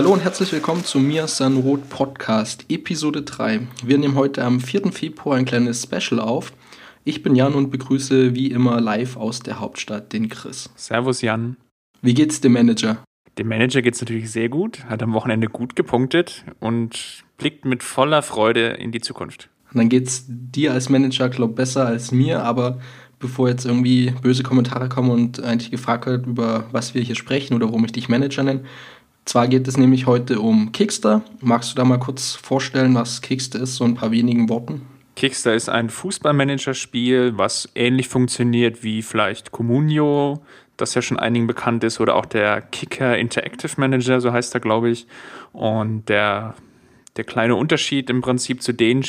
[0.00, 3.68] Hallo und herzlich willkommen zu Mia Sanrot Podcast, Episode 3.
[3.84, 4.92] Wir nehmen heute am 4.
[4.92, 6.54] Februar ein kleines Special auf.
[7.04, 10.70] Ich bin Jan und begrüße wie immer live aus der Hauptstadt den Chris.
[10.74, 11.58] Servus Jan.
[12.00, 13.04] Wie geht's dem Manager?
[13.36, 18.22] Dem Manager geht's natürlich sehr gut, hat am Wochenende gut gepunktet und blickt mit voller
[18.22, 19.50] Freude in die Zukunft.
[19.70, 22.80] Und dann geht's dir als Manager, glaube besser als mir, aber
[23.18, 27.52] bevor jetzt irgendwie böse Kommentare kommen und eigentlich gefragt wird, über was wir hier sprechen
[27.52, 28.62] oder warum ich dich Manager nenne,
[29.24, 31.22] zwar geht es nämlich heute um Kickster.
[31.40, 34.82] Magst du da mal kurz vorstellen, was Kickster ist, so ein paar wenigen Worten?
[35.16, 40.40] Kickster ist ein Fußballmanager-Spiel, was ähnlich funktioniert wie vielleicht Comunio,
[40.76, 44.60] das ja schon einigen bekannt ist, oder auch der Kicker Interactive Manager, so heißt er,
[44.60, 45.06] glaube ich.
[45.52, 46.54] Und der,
[47.16, 49.04] der kleine Unterschied im Prinzip zu den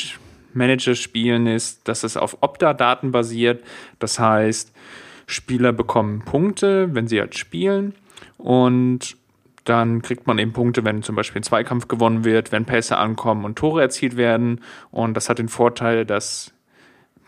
[0.52, 3.64] Manager-Spielen ist, dass es auf Opta-Daten basiert.
[3.98, 4.72] Das heißt,
[5.26, 7.94] Spieler bekommen Punkte, wenn sie halt spielen.
[8.36, 9.16] Und
[9.64, 13.44] dann kriegt man eben Punkte, wenn zum Beispiel ein Zweikampf gewonnen wird, wenn Pässe ankommen
[13.44, 14.60] und Tore erzielt werden.
[14.90, 16.52] Und das hat den Vorteil, dass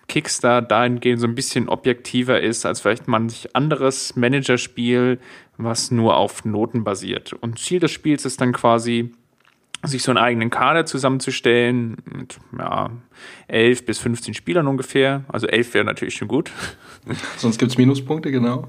[0.09, 5.19] Kickstar dahingehend so ein bisschen objektiver ist als vielleicht manch anderes Managerspiel,
[5.57, 7.33] was nur auf Noten basiert.
[7.33, 9.12] Und Ziel des Spiels ist dann quasi,
[9.87, 12.91] sich so einen eigenen Kader zusammenzustellen mit ja,
[13.49, 15.25] 11 bis 15 Spielern ungefähr.
[15.29, 16.51] Also 11 wäre natürlich schon gut.
[17.37, 18.69] Sonst gibt es Minuspunkte, genau.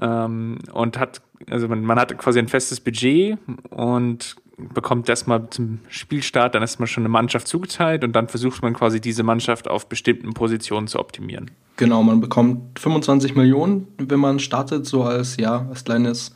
[0.00, 3.38] Ähm, und hat, also man, man hat quasi ein festes Budget
[3.70, 4.36] und
[4.74, 9.00] bekommt erstmal zum Spielstart dann erstmal schon eine Mannschaft zugeteilt und dann versucht man quasi
[9.00, 11.50] diese Mannschaft auf bestimmten Positionen zu optimieren.
[11.76, 16.34] Genau, man bekommt 25 Millionen, wenn man startet, so als, ja, als kleines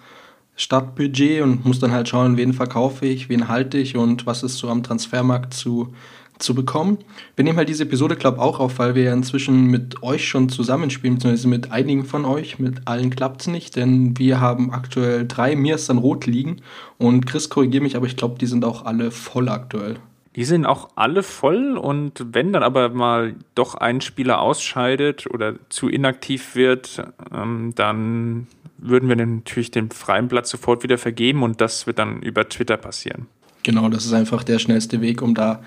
[0.57, 4.57] Startbudget und muss dann halt schauen, wen verkaufe ich, wen halte ich und was ist
[4.57, 5.93] so am Transfermarkt zu
[6.39, 6.99] zu bekommen.
[7.37, 10.49] Wir nehmen halt diese Episode, glaube auch auf, weil wir ja inzwischen mit euch schon
[10.49, 12.59] zusammenspielen, beziehungsweise mit einigen von euch.
[12.59, 16.61] Mit allen klappt es nicht, denn wir haben aktuell drei Mir ist dann rot liegen.
[16.99, 19.97] Und Chris, korrigiere mich, aber ich glaube, die sind auch alle voll aktuell.
[20.37, 25.55] Die sind auch alle voll und wenn dann aber mal doch ein Spieler ausscheidet oder
[25.69, 31.61] zu inaktiv wird, ähm, dann würden wir natürlich den freien Platz sofort wieder vergeben und
[31.61, 33.27] das wird dann über Twitter passieren.
[33.63, 35.63] Genau, das ist einfach der schnellste Weg, um da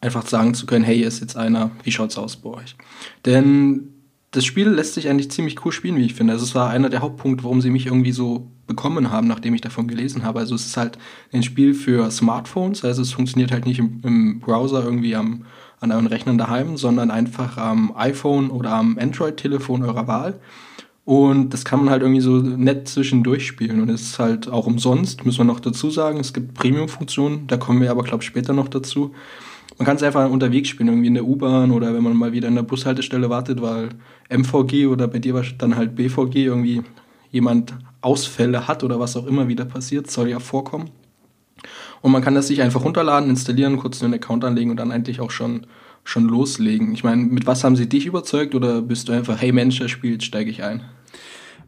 [0.00, 2.76] einfach sagen zu können, hey, hier ist jetzt einer, wie schaut's aus bei euch?
[3.24, 3.94] Denn
[4.30, 6.34] das Spiel lässt sich eigentlich ziemlich cool spielen, wie ich finde.
[6.34, 9.62] Also es war einer der Hauptpunkte, warum sie mich irgendwie so bekommen haben, nachdem ich
[9.62, 10.40] davon gelesen habe.
[10.40, 10.98] Also es ist halt
[11.32, 15.46] ein Spiel für Smartphones, also es funktioniert halt nicht im, im Browser irgendwie am,
[15.80, 20.38] an euren Rechnern daheim, sondern einfach am iPhone oder am Android-Telefon eurer Wahl.
[21.06, 23.80] Und das kann man halt irgendwie so nett zwischendurch spielen.
[23.80, 26.20] Und es ist halt auch umsonst, müssen wir noch dazu sagen.
[26.20, 29.14] Es gibt Premium-Funktionen, da kommen wir aber, glaube ich, später noch dazu.
[29.78, 32.48] Man kann es einfach unterwegs spielen, irgendwie in der U-Bahn oder wenn man mal wieder
[32.48, 33.90] in der Bushaltestelle wartet, weil
[34.28, 36.82] MVG oder bei dir war dann halt BVG irgendwie
[37.30, 40.90] jemand Ausfälle hat oder was auch immer wieder passiert, soll ja vorkommen.
[42.00, 45.20] Und man kann das sich einfach runterladen, installieren, kurz einen Account anlegen und dann eigentlich
[45.20, 45.66] auch schon,
[46.04, 46.92] schon loslegen.
[46.92, 49.88] Ich meine, mit was haben sie dich überzeugt oder bist du einfach, hey Mensch, der
[49.88, 50.82] spielt, steige ich ein?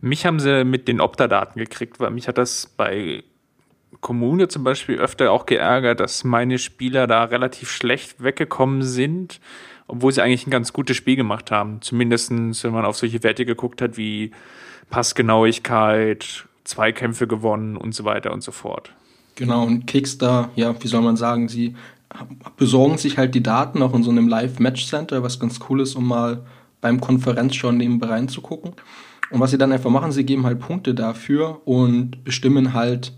[0.00, 3.22] Mich haben sie mit den Opta-Daten gekriegt, weil mich hat das bei
[4.00, 9.40] Kommune zum Beispiel öfter auch geärgert, dass meine Spieler da relativ schlecht weggekommen sind,
[9.88, 11.82] obwohl sie eigentlich ein ganz gutes Spiel gemacht haben.
[11.82, 14.30] Zumindest wenn man auf solche Werte geguckt hat wie
[14.88, 18.92] Passgenauigkeit, Zweikämpfe gewonnen und so weiter und so fort.
[19.34, 21.74] Genau, und Kickstar, ja, wie soll man sagen, sie
[22.56, 26.06] besorgen sich halt die Daten auch in so einem Live-Match-Center, was ganz cool ist, um
[26.06, 26.44] mal
[26.80, 28.72] beim Konferenzschauen nebenbei reinzugucken.
[29.30, 33.12] Und was sie dann einfach machen, sie geben halt Punkte dafür und bestimmen halt,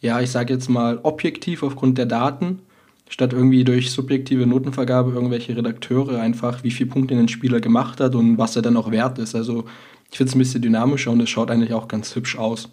[0.00, 2.60] ja, ich sage jetzt mal, objektiv aufgrund der Daten,
[3.08, 8.14] statt irgendwie durch subjektive Notenvergabe irgendwelche Redakteure einfach, wie viele Punkte ein Spieler gemacht hat
[8.14, 9.34] und was er dann auch wert ist.
[9.34, 9.64] Also
[10.10, 12.70] ich finde es ein bisschen dynamischer und es schaut eigentlich auch ganz hübsch aus.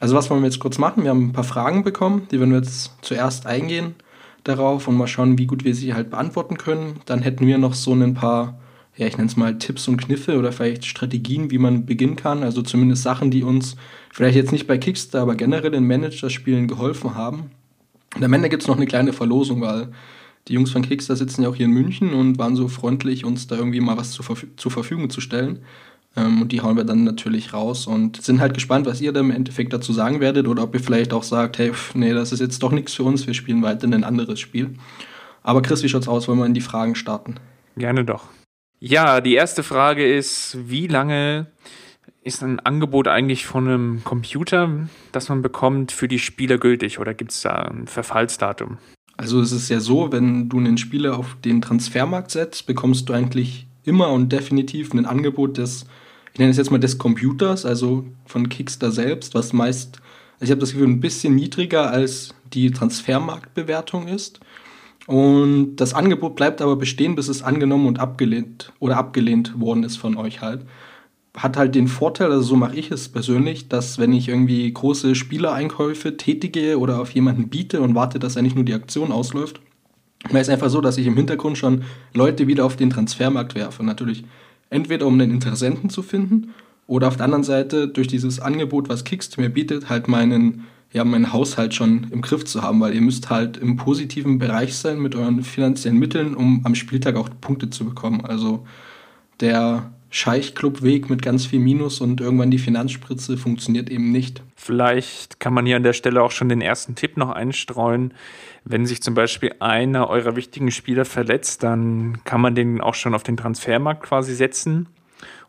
[0.00, 1.04] Also was wollen wir jetzt kurz machen?
[1.04, 3.94] Wir haben ein paar Fragen bekommen, die werden wir jetzt zuerst eingehen
[4.44, 7.00] darauf und mal schauen, wie gut wir sie halt beantworten können.
[7.06, 8.59] Dann hätten wir noch so ein paar,
[9.00, 12.42] ja, ich nenne es mal Tipps und Kniffe oder vielleicht Strategien, wie man beginnen kann.
[12.42, 13.76] Also zumindest Sachen, die uns
[14.12, 17.50] vielleicht jetzt nicht bei Kickstarter, aber generell in Manager-Spielen geholfen haben.
[18.14, 19.88] Und am Ende gibt es noch eine kleine Verlosung, weil
[20.48, 23.46] die Jungs von Kickstarter sitzen ja auch hier in München und waren so freundlich, uns
[23.46, 25.60] da irgendwie mal was zur, Verf zur Verfügung zu stellen.
[26.14, 29.26] Ähm, und die hauen wir dann natürlich raus und sind halt gespannt, was ihr dann
[29.26, 32.32] im Endeffekt dazu sagen werdet oder ob ihr vielleicht auch sagt, hey, pff, nee, das
[32.32, 34.74] ist jetzt doch nichts für uns, wir spielen weiterhin ein anderes Spiel.
[35.42, 36.28] Aber Chris, wie schaut's aus?
[36.28, 37.36] Wollen wir in die Fragen starten?
[37.76, 38.28] Gerne doch.
[38.82, 41.46] Ja, die erste Frage ist, wie lange
[42.24, 47.12] ist ein Angebot eigentlich von einem Computer, das man bekommt, für die Spieler gültig oder
[47.12, 48.78] gibt es da ein Verfallsdatum?
[49.18, 53.12] Also es ist ja so, wenn du einen Spieler auf den Transfermarkt setzt, bekommst du
[53.12, 55.84] eigentlich immer und definitiv ein Angebot des,
[56.32, 60.00] ich nenne es jetzt mal des Computers, also von Kickstar selbst, was meist,
[60.40, 64.40] also ich habe das Gefühl, ein bisschen niedriger als die Transfermarktbewertung ist.
[65.10, 69.96] Und das Angebot bleibt aber bestehen, bis es angenommen und abgelehnt oder abgelehnt worden ist
[69.96, 70.64] von euch halt.
[71.36, 75.16] Hat halt den Vorteil, also so mache ich es persönlich, dass wenn ich irgendwie große
[75.16, 79.60] Spielereinkäufe tätige oder auf jemanden biete und warte, dass eigentlich nur die Aktion ausläuft,
[80.28, 81.82] dann ist einfach so, dass ich im Hintergrund schon
[82.14, 83.82] Leute wieder auf den Transfermarkt werfe.
[83.82, 84.22] Natürlich
[84.70, 86.54] entweder um einen Interessenten zu finden
[86.86, 91.04] oder auf der anderen Seite durch dieses Angebot, was Kickst mir bietet, halt meinen ja,
[91.04, 95.00] meinen Haushalt schon im Griff zu haben, weil ihr müsst halt im positiven Bereich sein
[95.00, 98.24] mit euren finanziellen Mitteln, um am Spieltag auch Punkte zu bekommen.
[98.24, 98.66] Also
[99.40, 104.42] der Scheichclub-Weg mit ganz viel Minus und irgendwann die Finanzspritze funktioniert eben nicht.
[104.56, 108.12] Vielleicht kann man hier an der Stelle auch schon den ersten Tipp noch einstreuen.
[108.64, 113.14] Wenn sich zum Beispiel einer eurer wichtigen Spieler verletzt, dann kann man den auch schon
[113.14, 114.88] auf den Transfermarkt quasi setzen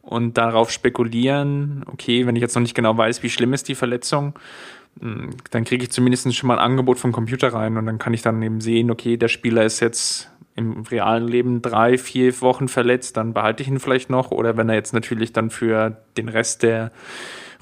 [0.03, 3.75] und darauf spekulieren, okay, wenn ich jetzt noch nicht genau weiß, wie schlimm ist die
[3.75, 4.33] Verletzung,
[4.95, 8.21] dann kriege ich zumindest schon mal ein Angebot vom Computer rein und dann kann ich
[8.21, 13.17] dann eben sehen, okay, der Spieler ist jetzt im realen Leben drei, vier Wochen verletzt,
[13.17, 14.31] dann behalte ich ihn vielleicht noch.
[14.31, 16.91] Oder wenn er jetzt natürlich dann für den Rest der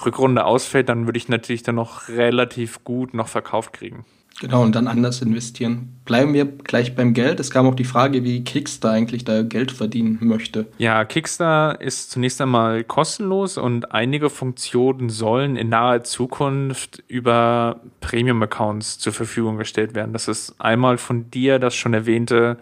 [0.04, 4.06] Rückrunde ausfällt, dann würde ich natürlich dann noch relativ gut noch verkauft kriegen.
[4.40, 6.00] Genau, und dann anders investieren.
[6.06, 7.42] Bleiben wir gleich beim Geld.
[7.42, 10.66] Es kam auch die Frage, wie Kickstar eigentlich da Geld verdienen möchte.
[10.78, 19.00] Ja, Kickstar ist zunächst einmal kostenlos und einige Funktionen sollen in naher Zukunft über Premium-Accounts
[19.00, 20.14] zur Verfügung gestellt werden.
[20.14, 22.58] Das ist einmal von dir das schon erwähnte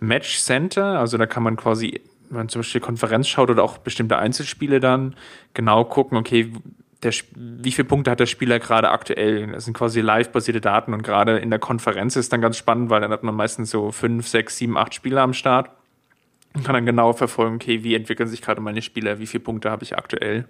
[0.00, 0.98] Match Center.
[0.98, 2.00] Also da kann man quasi
[2.30, 5.14] wenn man zum Beispiel Konferenz schaut oder auch bestimmte Einzelspiele dann
[5.54, 6.52] genau gucken, okay,
[7.02, 9.46] der, wie viele Punkte hat der Spieler gerade aktuell?
[9.48, 13.00] Das sind quasi live-basierte Daten und gerade in der Konferenz ist dann ganz spannend, weil
[13.00, 15.70] dann hat man meistens so fünf, sechs, sieben, acht Spieler am Start
[16.54, 19.70] und kann dann genau verfolgen, okay, wie entwickeln sich gerade meine Spieler, wie viele Punkte
[19.70, 20.46] habe ich aktuell.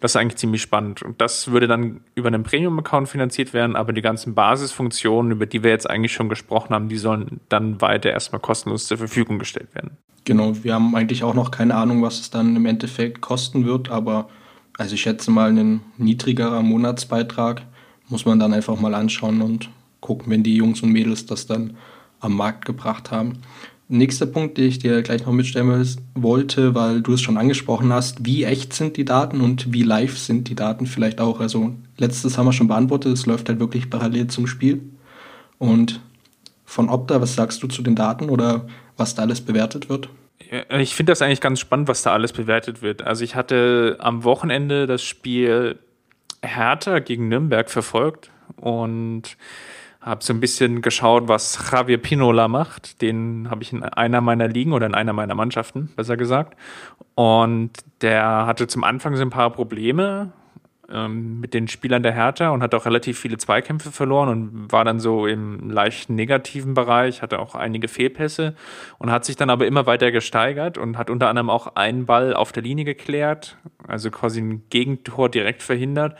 [0.00, 1.02] Das ist eigentlich ziemlich spannend.
[1.02, 5.64] Und das würde dann über einen Premium-Account finanziert werden, aber die ganzen Basisfunktionen, über die
[5.64, 9.74] wir jetzt eigentlich schon gesprochen haben, die sollen dann weiter erstmal kostenlos zur Verfügung gestellt
[9.74, 9.96] werden.
[10.24, 13.90] Genau, wir haben eigentlich auch noch keine Ahnung, was es dann im Endeffekt kosten wird,
[13.90, 14.28] aber
[14.78, 17.62] also ich schätze mal, ein niedrigerer Monatsbeitrag
[18.08, 19.68] muss man dann einfach mal anschauen und
[20.00, 21.76] gucken, wenn die Jungs und Mädels das dann
[22.20, 23.40] am Markt gebracht haben.
[23.88, 28.24] Nächster Punkt, den ich dir gleich noch mitstellen wollte, weil du es schon angesprochen hast,
[28.24, 31.40] wie echt sind die Daten und wie live sind die Daten vielleicht auch.
[31.40, 34.82] Also letztes haben wir schon beantwortet, es läuft halt wirklich parallel zum Spiel.
[35.58, 36.00] Und
[36.64, 38.66] von Opta, was sagst du zu den Daten oder
[38.96, 40.08] was da alles bewertet wird?
[40.78, 43.02] Ich finde das eigentlich ganz spannend, was da alles bewertet wird.
[43.02, 45.78] Also ich hatte am Wochenende das Spiel
[46.42, 49.36] Hertha gegen Nürnberg verfolgt und
[50.00, 53.02] habe so ein bisschen geschaut, was Javier Pinola macht.
[53.02, 56.56] Den habe ich in einer meiner Ligen oder in einer meiner Mannschaften, besser gesagt.
[57.14, 57.70] Und
[58.00, 60.32] der hatte zum Anfang so ein paar Probleme,
[60.90, 64.84] ähm, mit den Spielern der Hertha und hat auch relativ viele Zweikämpfe verloren und war
[64.84, 68.54] dann so im leicht negativen Bereich, hatte auch einige Fehlpässe
[68.98, 72.34] und hat sich dann aber immer weiter gesteigert und hat unter anderem auch einen Ball
[72.34, 76.16] auf der Linie geklärt, also quasi ein Gegentor direkt verhindert,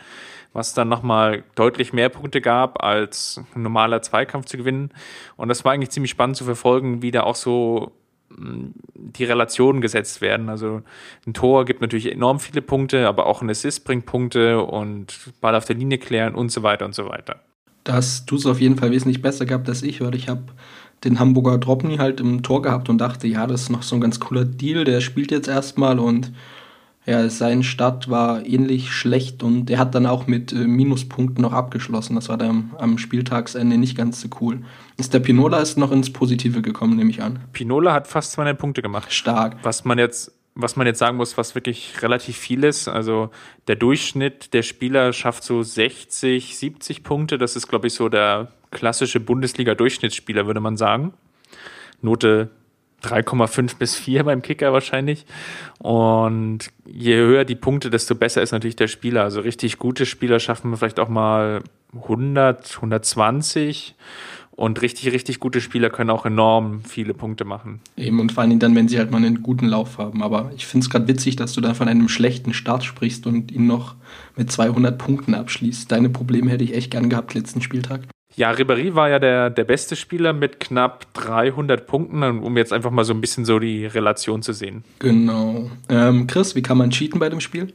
[0.53, 4.91] was dann nochmal deutlich mehr Punkte gab, als ein normaler Zweikampf zu gewinnen.
[5.35, 7.91] Und das war eigentlich ziemlich spannend zu verfolgen, wie da auch so
[8.31, 10.49] die Relationen gesetzt werden.
[10.49, 10.81] Also
[11.25, 15.55] ein Tor gibt natürlich enorm viele Punkte, aber auch ein Assist bringt Punkte und Ball
[15.55, 17.41] auf der Linie klären und so weiter und so weiter.
[17.83, 20.43] Da hast du es auf jeden Fall wesentlich besser gehabt als ich, weil ich habe
[21.03, 24.01] den Hamburger Dropney halt im Tor gehabt und dachte, ja, das ist noch so ein
[24.01, 26.31] ganz cooler Deal, der spielt jetzt erstmal und
[27.09, 31.53] ja, sein Start war ähnlich schlecht und er hat dann auch mit äh, Minuspunkten noch
[31.53, 32.13] abgeschlossen.
[32.13, 34.61] Das war dann am Spieltagsende nicht ganz so cool.
[34.97, 37.39] Ist der Pinola ist noch ins Positive gekommen, nehme ich an.
[37.51, 39.11] Pinola hat fast 200 Punkte gemacht.
[39.11, 39.57] Stark.
[39.63, 42.89] Was man jetzt was man jetzt sagen muss, was wirklich relativ viel ist.
[42.89, 43.29] Also
[43.67, 47.37] der Durchschnitt der Spieler schafft so 60, 70 Punkte.
[47.37, 51.13] Das ist, glaube ich, so der klassische Bundesliga-Durchschnittsspieler, würde man sagen.
[52.01, 52.49] Note
[53.03, 55.25] 3,5 bis 4 beim Kicker wahrscheinlich.
[55.79, 59.23] Und je höher die Punkte, desto besser ist natürlich der Spieler.
[59.23, 61.61] Also richtig gute Spieler schaffen vielleicht auch mal
[61.93, 63.95] 100, 120.
[64.51, 67.79] Und richtig, richtig gute Spieler können auch enorm viele Punkte machen.
[67.95, 70.21] Eben, und vor allem dann, wenn sie halt mal einen guten Lauf haben.
[70.21, 73.53] Aber ich finde es gerade witzig, dass du da von einem schlechten Start sprichst und
[73.53, 73.95] ihn noch
[74.35, 75.89] mit 200 Punkten abschließt.
[75.89, 78.01] Deine Probleme hätte ich echt gern gehabt letzten Spieltag.
[78.39, 82.89] Ja, Ribéry war ja der, der beste Spieler mit knapp 300 Punkten, um jetzt einfach
[82.89, 84.85] mal so ein bisschen so die Relation zu sehen.
[84.99, 85.69] Genau.
[85.89, 87.73] Ähm, Chris, wie kann man cheaten bei dem Spiel?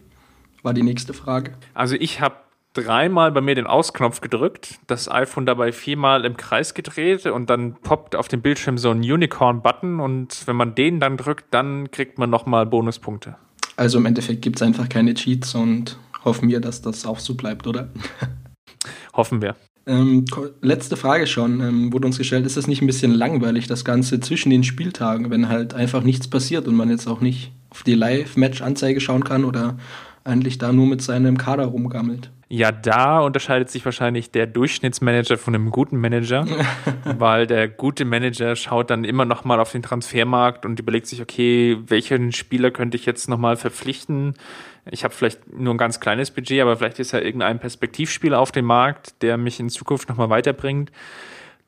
[0.63, 1.53] War die nächste Frage.
[1.75, 2.37] Also ich habe
[2.73, 7.75] dreimal bei mir den Ausknopf gedrückt, das iPhone dabei viermal im Kreis gedreht und dann
[7.75, 12.17] poppt auf dem Bildschirm so ein Unicorn-Button und wenn man den dann drückt, dann kriegt
[12.17, 13.37] man nochmal Bonuspunkte.
[13.77, 17.35] Also im Endeffekt gibt es einfach keine Cheats und hoffen wir, dass das auch so
[17.35, 17.91] bleibt, oder?
[19.13, 19.57] Hoffen wir.
[19.87, 20.25] Ähm,
[20.63, 24.19] letzte Frage schon, ähm, wurde uns gestellt, ist das nicht ein bisschen langweilig, das Ganze
[24.21, 27.95] zwischen den Spieltagen, wenn halt einfach nichts passiert und man jetzt auch nicht auf die
[27.95, 29.77] Live-Match-Anzeige schauen kann oder
[30.25, 32.31] eigentlich da nur mit seinem Kader rumgammelt?
[32.49, 36.47] Ja, da unterscheidet sich wahrscheinlich der Durchschnittsmanager von einem guten Manager,
[37.19, 41.21] weil der gute Manager schaut dann immer noch mal auf den Transfermarkt und überlegt sich,
[41.21, 44.35] okay, welchen Spieler könnte ich jetzt noch mal verpflichten?
[44.91, 48.53] Ich habe vielleicht nur ein ganz kleines Budget, aber vielleicht ist ja irgendein Perspektivspieler auf
[48.53, 50.93] dem Markt, der mich in Zukunft noch mal weiterbringt.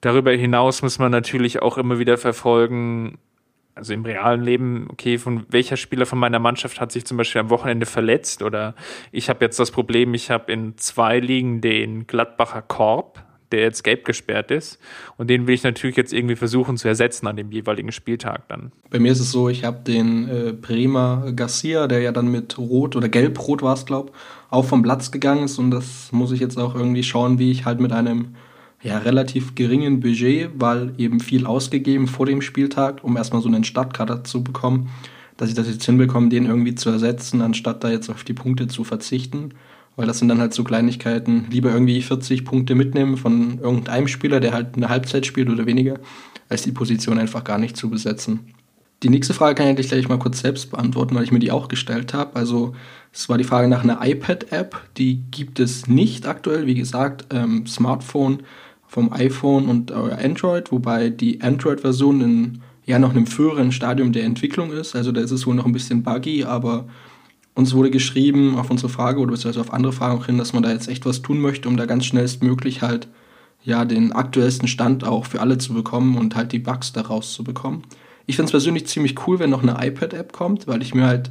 [0.00, 3.18] Darüber hinaus muss man natürlich auch immer wieder verfolgen,
[3.74, 7.42] also im realen Leben, okay, von welcher Spieler von meiner Mannschaft hat sich zum Beispiel
[7.42, 8.74] am Wochenende verletzt oder
[9.12, 13.84] ich habe jetzt das Problem, ich habe in zwei Ligen den Gladbacher Korb, der jetzt
[13.84, 14.78] gelb gesperrt ist
[15.16, 18.72] und den will ich natürlich jetzt irgendwie versuchen zu ersetzen an dem jeweiligen Spieltag dann.
[18.90, 22.58] Bei mir ist es so, ich habe den äh, Bremer Garcia, der ja dann mit
[22.58, 24.12] Rot oder Gelb-Rot war es, glaube
[24.50, 27.64] auch vom Platz gegangen ist und das muss ich jetzt auch irgendwie schauen, wie ich
[27.64, 28.36] halt mit einem
[28.82, 33.64] ja, relativ geringen Budget, weil eben viel ausgegeben vor dem Spieltag, um erstmal so einen
[33.64, 34.90] Startkader zu bekommen,
[35.36, 38.68] dass ich das jetzt hinbekomme, den irgendwie zu ersetzen, anstatt da jetzt auf die Punkte
[38.68, 39.50] zu verzichten.
[39.96, 44.40] Weil das sind dann halt so Kleinigkeiten, lieber irgendwie 40 Punkte mitnehmen von irgendeinem Spieler,
[44.40, 45.98] der halt eine Halbzeit spielt oder weniger,
[46.48, 48.54] als die Position einfach gar nicht zu besetzen.
[49.02, 51.50] Die nächste Frage kann ich eigentlich gleich mal kurz selbst beantworten, weil ich mir die
[51.50, 52.36] auch gestellt habe.
[52.36, 52.74] Also
[53.12, 56.66] es war die Frage nach einer iPad-App, die gibt es nicht aktuell.
[56.66, 58.42] Wie gesagt, ähm, Smartphone
[58.86, 64.72] vom iPhone und Android, wobei die Android-Version in ja noch einem früheren Stadium der Entwicklung
[64.72, 64.94] ist.
[64.94, 66.86] Also da ist es wohl noch ein bisschen buggy, aber
[67.56, 70.62] uns wurde geschrieben auf unsere Frage oder beziehungsweise auf andere Fragen auch hin, dass man
[70.62, 73.08] da jetzt echt was tun möchte, um da ganz schnellstmöglich halt
[73.64, 77.42] ja den aktuellsten Stand auch für alle zu bekommen und halt die Bugs daraus zu
[77.42, 77.82] bekommen.
[78.26, 81.30] Ich finde es persönlich ziemlich cool, wenn noch eine iPad-App kommt, weil ich mir halt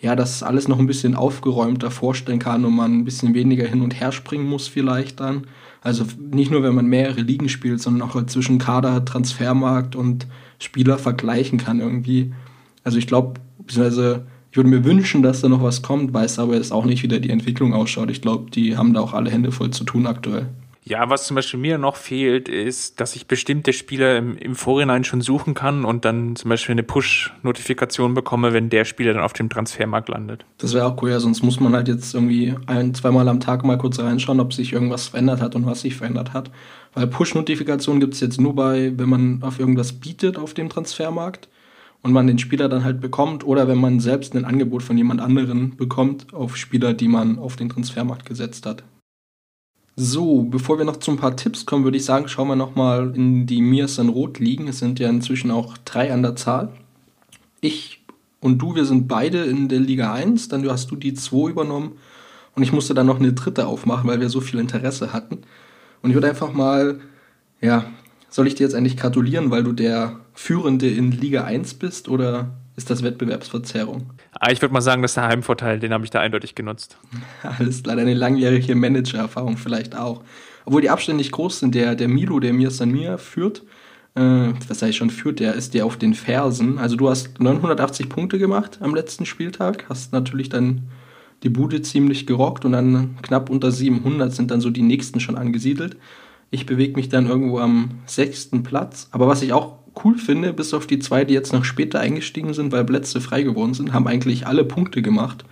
[0.00, 3.82] ja das alles noch ein bisschen aufgeräumter vorstellen kann und man ein bisschen weniger hin
[3.82, 5.46] und her springen muss vielleicht dann.
[5.82, 10.26] Also nicht nur, wenn man mehrere Ligen spielt, sondern auch halt zwischen Kader, Transfermarkt und
[10.58, 12.32] Spieler vergleichen kann irgendwie.
[12.82, 16.54] Also ich glaube, beziehungsweise ich würde mir wünschen, dass da noch was kommt, weiß aber
[16.54, 18.10] jetzt auch nicht, wie da die Entwicklung ausschaut.
[18.10, 20.48] Ich glaube, die haben da auch alle Hände voll zu tun aktuell.
[20.82, 25.04] Ja, was zum Beispiel mir noch fehlt, ist, dass ich bestimmte Spieler im, im Vorhinein
[25.04, 29.34] schon suchen kann und dann zum Beispiel eine Push-Notifikation bekomme, wenn der Spieler dann auf
[29.34, 30.46] dem Transfermarkt landet.
[30.56, 33.62] Das wäre auch cool, ja, sonst muss man halt jetzt irgendwie ein, zweimal am Tag
[33.62, 36.50] mal kurz reinschauen, ob sich irgendwas verändert hat und was sich verändert hat.
[36.94, 41.50] Weil Push-Notifikationen gibt es jetzt nur bei, wenn man auf irgendwas bietet auf dem Transfermarkt
[42.06, 45.20] und man den Spieler dann halt bekommt oder wenn man selbst ein Angebot von jemand
[45.20, 48.84] anderen bekommt auf Spieler, die man auf den Transfermarkt gesetzt hat.
[49.96, 53.12] So, bevor wir noch zu ein paar Tipps kommen, würde ich sagen, schauen wir nochmal
[53.16, 54.68] in die Mirs in Rot liegen.
[54.68, 56.68] Es sind ja inzwischen auch drei an der Zahl.
[57.60, 58.04] Ich
[58.38, 61.94] und du, wir sind beide in der Liga 1, dann hast du die 2 übernommen
[62.54, 65.38] und ich musste dann noch eine dritte aufmachen, weil wir so viel Interesse hatten.
[66.02, 67.00] Und ich würde einfach mal,
[67.60, 67.86] ja,
[68.36, 72.50] soll ich dir jetzt eigentlich gratulieren, weil du der Führende in Liga 1 bist oder
[72.76, 74.10] ist das Wettbewerbsverzerrung?
[74.32, 76.98] Ah, ich würde mal sagen, das ist der Heimvorteil, den habe ich da eindeutig genutzt.
[77.58, 80.22] Alles klar, deine langjährige Managererfahrung vielleicht auch.
[80.66, 83.62] Obwohl die Abstände nicht groß sind, der, der Milo, der mir San mir führt,
[84.16, 86.78] äh, was ich schon führt, der ist dir auf den Fersen.
[86.78, 90.82] Also du hast 980 Punkte gemacht am letzten Spieltag, hast natürlich dann
[91.42, 95.36] die Bude ziemlich gerockt und dann knapp unter 700 sind dann so die nächsten schon
[95.36, 95.96] angesiedelt.
[96.50, 99.08] Ich bewege mich dann irgendwo am sechsten Platz.
[99.10, 102.54] Aber was ich auch cool finde, bis auf die zwei, die jetzt noch später eingestiegen
[102.54, 105.44] sind, weil Plätze frei geworden sind, haben eigentlich alle Punkte gemacht.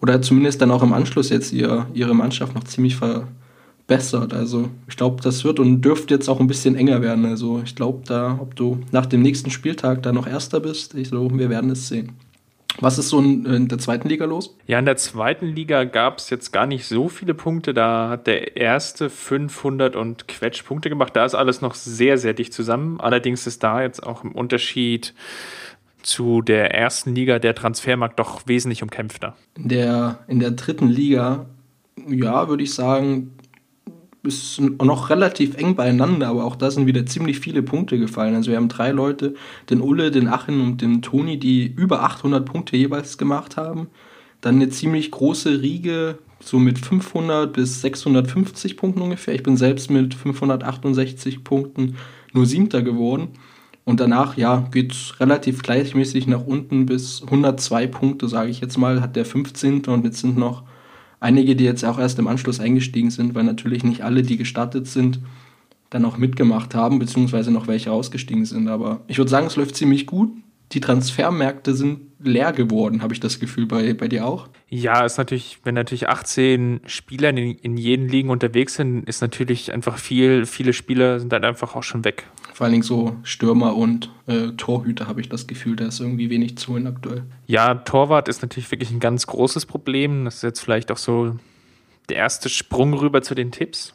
[0.00, 4.32] Oder zumindest dann auch im Anschluss jetzt ihr, ihre Mannschaft noch ziemlich verbessert.
[4.32, 7.24] Also ich glaube, das wird und dürfte jetzt auch ein bisschen enger werden.
[7.26, 11.08] Also ich glaube da, ob du nach dem nächsten Spieltag da noch Erster bist, ich
[11.08, 12.12] so, wir werden es sehen.
[12.80, 14.56] Was ist so in, der zweiten Liga los?
[14.66, 17.74] Ja, in der zweiten Liga gab es jetzt gar nicht so viele Punkte.
[17.74, 21.16] Da hat der erste 500 und Quetsch Punkte gemacht.
[21.16, 23.00] Da ist alles noch sehr, sehr dicht zusammen.
[23.00, 25.14] Allerdings ist da jetzt auch im Unterschied
[26.02, 29.36] zu der ersten Liga der Transfermarkt doch wesentlich umkämpfter.
[29.56, 31.46] In der, in der dritten Liga,
[32.08, 33.32] ja, würde ich sagen,
[34.28, 38.34] ist noch relativ eng beieinander, aber auch da sind wieder ziemlich viele Punkte gefallen.
[38.36, 39.34] Also wir haben drei Leute,
[39.70, 43.88] den Ulle, den Achen und den Toni, die über 800 Punkte jeweils gemacht haben.
[44.40, 49.34] Dann eine ziemlich große Riege, so mit 500 bis 650 Punkten ungefähr.
[49.34, 51.96] Ich bin selbst mit 568 Punkten
[52.32, 53.28] nur Siebter geworden.
[53.84, 58.76] Und danach, ja, geht es relativ gleichmäßig nach unten bis 102 Punkte, sage ich jetzt
[58.76, 59.86] mal, hat der 15.
[59.86, 60.62] Und jetzt sind noch
[61.20, 64.86] einige, die jetzt auch erst im Anschluss eingestiegen sind, weil natürlich nicht alle, die gestartet
[64.86, 65.20] sind,
[65.90, 68.68] dann auch mitgemacht haben, beziehungsweise noch welche ausgestiegen sind.
[68.68, 70.30] Aber ich würde sagen, es läuft ziemlich gut.
[70.72, 74.48] Die Transfermärkte sind leer geworden, habe ich das Gefühl, bei, bei dir auch?
[74.68, 79.72] Ja, ist natürlich, wenn natürlich 18 Spieler in, in jeden Ligen unterwegs sind, ist natürlich
[79.72, 82.26] einfach viel, viele Spieler sind halt einfach auch schon weg.
[82.52, 86.28] Vor allen Dingen so Stürmer und äh, Torhüter habe ich das Gefühl, da ist irgendwie
[86.28, 87.22] wenig zu holen aktuell.
[87.46, 90.24] Ja, Torwart ist natürlich wirklich ein ganz großes Problem.
[90.24, 91.36] Das ist jetzt vielleicht auch so
[92.08, 93.94] der erste Sprung rüber zu den Tipps.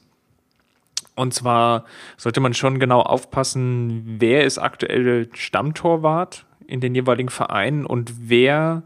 [1.15, 1.85] Und zwar
[2.17, 8.81] sollte man schon genau aufpassen, wer ist aktuell Stammtorwart in den jeweiligen Vereinen und wer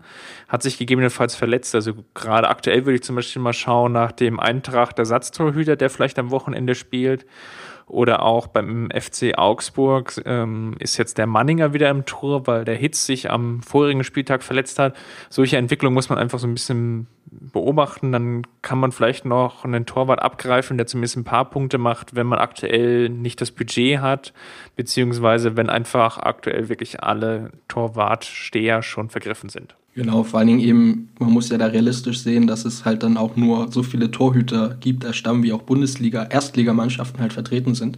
[0.50, 1.74] hat sich gegebenenfalls verletzt.
[1.74, 6.20] Also gerade aktuell würde ich zum Beispiel mal schauen nach dem Eintracht Ersatztorhüter, der vielleicht
[6.20, 7.26] am Wochenende spielt
[7.88, 12.76] oder auch beim FC Augsburg ähm, ist jetzt der Manninger wieder im Tor, weil der
[12.76, 14.96] Hitz sich am vorigen Spieltag verletzt hat.
[15.30, 18.12] Solche Entwicklung muss man einfach so ein bisschen beobachten.
[18.12, 22.28] Dann kann man vielleicht noch einen Torwart abgreifen, der zumindest ein paar Punkte macht, wenn
[22.28, 24.34] man aktuell nicht das Budget hat,
[24.76, 29.76] beziehungsweise wenn einfach aktuell wirklich alle Torwartsteher schon vergriffen sind.
[29.98, 33.18] Genau, vor allen Dingen eben, man muss ja da realistisch sehen, dass es halt dann
[33.18, 37.98] auch nur so viele Torhüter gibt, als Stamm wie auch Bundesliga, Erstligamannschaften halt vertreten sind.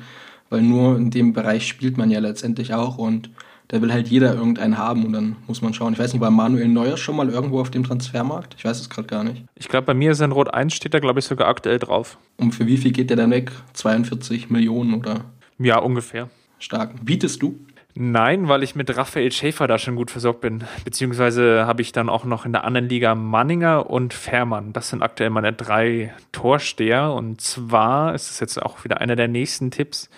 [0.49, 3.29] Weil nur in dem Bereich spielt man ja letztendlich auch und
[3.67, 5.91] da will halt jeder irgendeinen haben und dann muss man schauen.
[5.91, 8.55] Ich weiß nicht, war Manuel Neuer schon mal irgendwo auf dem Transfermarkt?
[8.57, 9.43] Ich weiß es gerade gar nicht.
[9.55, 12.17] Ich glaube, bei mir ist ein Rot 1 steht da, glaube ich, sogar aktuell drauf.
[12.37, 13.51] Und für wie viel geht der dann weg?
[13.73, 15.25] 42 Millionen oder?
[15.57, 16.29] Ja, ungefähr.
[16.59, 16.91] Stark.
[17.03, 17.59] Bietest du?
[17.95, 20.63] Nein, weil ich mit Raphael Schäfer da schon gut versorgt bin.
[20.85, 24.73] Beziehungsweise habe ich dann auch noch in der anderen Liga Manninger und Fährmann.
[24.73, 27.11] Das sind aktuell meine drei Torsteher.
[27.13, 30.09] Und zwar ist es jetzt auch wieder einer der nächsten Tipps,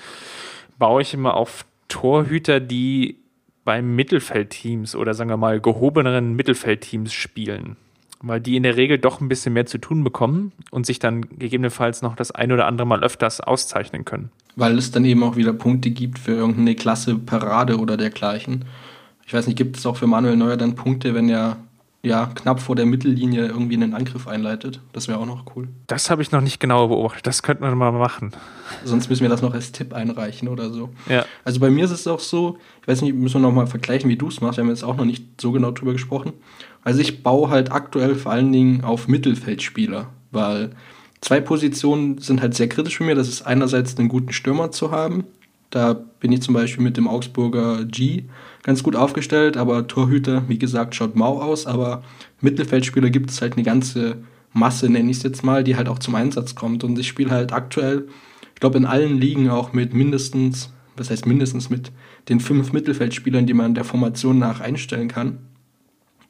[0.77, 3.17] baue ich immer auf Torhüter, die
[3.63, 7.77] bei Mittelfeldteams oder sagen wir mal gehobeneren Mittelfeldteams spielen
[8.21, 11.21] weil die in der Regel doch ein bisschen mehr zu tun bekommen und sich dann
[11.21, 14.29] gegebenenfalls noch das ein oder andere Mal öfters auszeichnen können.
[14.55, 18.65] Weil es dann eben auch wieder Punkte gibt für irgendeine Klasse Parade oder dergleichen.
[19.25, 21.57] Ich weiß nicht, gibt es auch für Manuel Neuer dann Punkte, wenn er
[22.03, 24.79] ja, knapp vor der Mittellinie irgendwie einen Angriff einleitet.
[24.91, 25.67] Das wäre auch noch cool.
[25.85, 27.27] Das habe ich noch nicht genau beobachtet.
[27.27, 28.31] Das könnte man mal machen.
[28.83, 30.89] Sonst müssen wir das noch als Tipp einreichen oder so.
[31.07, 31.25] Ja.
[31.45, 34.09] Also bei mir ist es auch so, ich weiß nicht, müssen wir noch mal vergleichen,
[34.09, 34.57] wie du es machst.
[34.57, 36.33] Wir haben jetzt auch noch nicht so genau drüber gesprochen.
[36.83, 40.71] Also ich baue halt aktuell vor allen Dingen auf Mittelfeldspieler, weil
[41.21, 43.15] zwei Positionen sind halt sehr kritisch für mir.
[43.15, 45.25] Das ist einerseits einen guten Stürmer zu haben.
[45.69, 48.23] Da bin ich zum Beispiel mit dem Augsburger G
[48.63, 52.03] ganz gut aufgestellt, aber Torhüter, wie gesagt, schaut mau aus, aber
[52.41, 54.17] Mittelfeldspieler gibt es halt eine ganze
[54.51, 56.83] Masse, nenne ich es jetzt mal, die halt auch zum Einsatz kommt.
[56.83, 58.07] Und ich spiele halt aktuell,
[58.53, 61.91] ich glaube, in allen Ligen auch mit mindestens, was heißt mindestens mit
[62.27, 65.37] den fünf Mittelfeldspielern, die man der Formation nach einstellen kann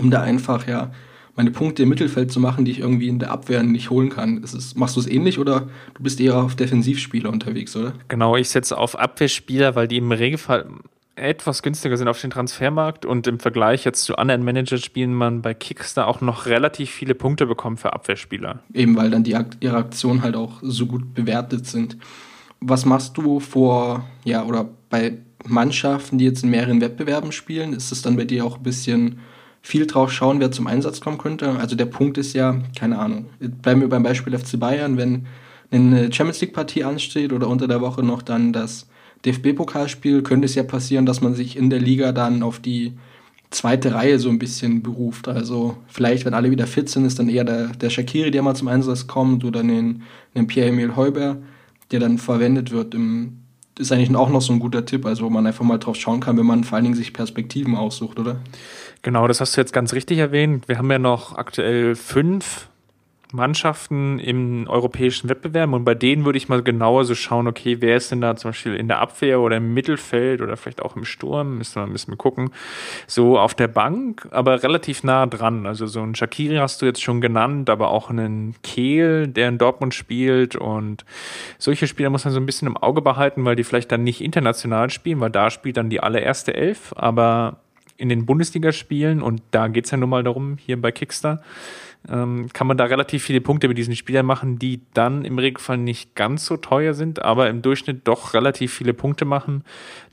[0.01, 0.91] um da einfach ja
[1.35, 4.43] meine Punkte im Mittelfeld zu machen, die ich irgendwie in der Abwehr nicht holen kann.
[4.43, 7.93] Ist, machst du es ähnlich oder du bist eher auf Defensivspieler unterwegs, oder?
[8.09, 10.67] Genau, ich setze auf Abwehrspieler, weil die im Regelfall
[11.15, 15.53] etwas günstiger sind auf dem Transfermarkt und im Vergleich jetzt zu anderen Managerspielen man bei
[15.53, 18.59] Kickstar auch noch relativ viele Punkte bekommt für Abwehrspieler.
[18.73, 21.97] Eben weil dann die, ihre Aktionen halt auch so gut bewertet sind.
[22.59, 27.73] Was machst du vor, ja, oder bei Mannschaften, die jetzt in mehreren Wettbewerben spielen?
[27.73, 29.19] Ist es dann bei dir auch ein bisschen
[29.61, 31.51] viel drauf schauen, wer zum Einsatz kommen könnte.
[31.51, 35.27] Also der Punkt ist ja, keine Ahnung, bleiben wir beim Beispiel FC Bayern, wenn
[35.71, 38.87] eine Champions League-Partie ansteht oder unter der Woche noch dann das
[39.25, 42.93] DFB-Pokalspiel, könnte es ja passieren, dass man sich in der Liga dann auf die
[43.51, 45.27] zweite Reihe so ein bisschen beruft.
[45.27, 48.55] Also vielleicht, wenn alle wieder fit sind, ist dann eher der, der Shakiri, der mal
[48.55, 51.37] zum Einsatz kommt, oder einen, einen Pierre-Emil Heuber,
[51.91, 52.95] der dann verwendet wird.
[52.95, 53.40] Im,
[53.81, 56.19] ist eigentlich auch noch so ein guter Tipp, also wo man einfach mal drauf schauen
[56.21, 58.37] kann, wenn man vor allen Dingen sich Perspektiven aussucht, oder?
[59.01, 60.67] Genau, das hast du jetzt ganz richtig erwähnt.
[60.67, 62.67] Wir haben ja noch aktuell fünf
[63.33, 67.95] Mannschaften im europäischen Wettbewerb und bei denen würde ich mal genauer so schauen, okay, wer
[67.95, 71.05] ist denn da zum Beispiel in der Abwehr oder im Mittelfeld oder vielleicht auch im
[71.05, 72.51] Sturm, müssen wir ein bisschen gucken,
[73.07, 75.65] so auf der Bank, aber relativ nah dran.
[75.65, 79.57] Also so ein Shakiri hast du jetzt schon genannt, aber auch einen Kehl, der in
[79.57, 81.05] Dortmund spielt und
[81.57, 84.21] solche Spieler muss man so ein bisschen im Auge behalten, weil die vielleicht dann nicht
[84.21, 87.57] international spielen, weil da spielt dann die allererste Elf, aber
[87.97, 91.41] in den Bundesligaspielen, und da geht es ja nun mal darum, hier bei Kickstar,
[92.09, 95.77] ähm, kann man da relativ viele Punkte mit diesen Spielern machen, die dann im Regelfall
[95.77, 99.63] nicht ganz so teuer sind, aber im Durchschnitt doch relativ viele Punkte machen,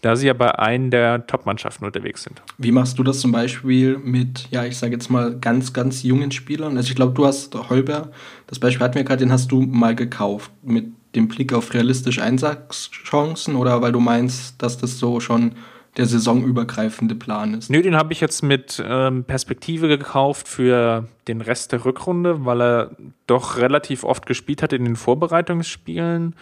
[0.03, 2.43] da sie ja bei einem der Top-Mannschaften unterwegs sind.
[2.59, 6.31] Wie machst du das zum Beispiel mit, ja, ich sage jetzt mal ganz, ganz jungen
[6.31, 6.77] Spielern?
[6.77, 8.11] Also ich glaube, du hast Holber,
[8.47, 12.23] das Beispiel hatten wir gerade, den hast du mal gekauft mit dem Blick auf realistische
[12.23, 15.53] Einsatzchancen oder weil du meinst, dass das so schon
[15.99, 17.71] der saisonübergreifende Plan ist.
[17.71, 22.63] Nö, den habe ich jetzt mit ähm, Perspektive gekauft für den Rest der Rückrunde, weil
[22.63, 22.91] er
[23.27, 26.37] doch relativ oft gespielt hat in den Vorbereitungsspielen.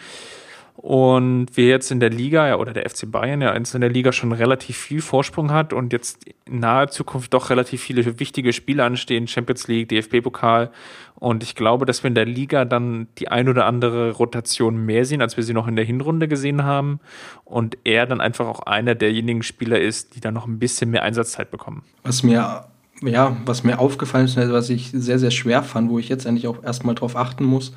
[0.76, 4.12] Und wir jetzt in der Liga, ja, oder der FC Bayern ja in der Liga
[4.12, 8.84] schon relativ viel Vorsprung hat und jetzt in naher Zukunft doch relativ viele wichtige Spiele
[8.84, 10.70] anstehen, Champions League, DFB-Pokal.
[11.14, 15.06] Und ich glaube, dass wir in der Liga dann die ein oder andere Rotation mehr
[15.06, 17.00] sehen, als wir sie noch in der Hinrunde gesehen haben.
[17.44, 21.02] Und er dann einfach auch einer derjenigen Spieler ist, die dann noch ein bisschen mehr
[21.02, 21.84] Einsatzzeit bekommen.
[22.02, 22.66] Was mir
[23.02, 26.46] ja, was mir aufgefallen ist, was ich sehr, sehr schwer fand, wo ich jetzt eigentlich
[26.46, 27.74] auch erstmal drauf achten muss,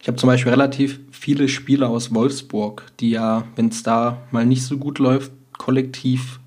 [0.00, 4.46] ich habe zum Beispiel relativ viele Spieler aus Wolfsburg, die ja, wenn es da mal
[4.46, 6.40] nicht so gut läuft, kollektiv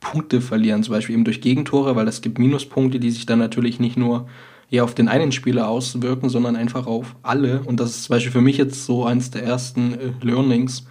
[0.00, 3.80] Punkte verlieren, zum Beispiel eben durch Gegentore, weil es gibt Minuspunkte, die sich dann natürlich
[3.80, 4.28] nicht nur
[4.70, 7.62] eher auf den einen Spieler auswirken, sondern einfach auf alle.
[7.62, 10.86] Und das ist zum Beispiel für mich jetzt so eins der ersten äh, Learnings,